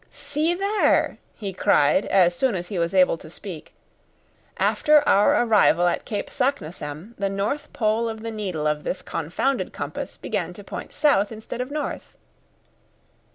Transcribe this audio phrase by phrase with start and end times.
[0.09, 3.75] "See there," he cried, as soon as he was able to speak.
[4.57, 9.73] "After our arrival at Cape Saknussemm the north pole of the needle of this confounded
[9.73, 12.15] compass began to point south instead of north."